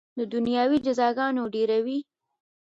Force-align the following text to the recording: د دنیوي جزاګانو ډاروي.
د 0.17 0.19
دنیوي 0.33 0.77
جزاګانو 0.85 1.43
ډاروي. 1.53 1.99